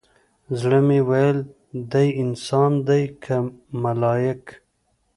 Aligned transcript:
زړه 0.59 0.79
مې 0.87 0.99
ويل 1.09 1.37
دى 1.91 2.07
انسان 2.23 2.71
دى 2.87 3.01
كه 3.23 3.35
ملايك؟ 3.83 4.43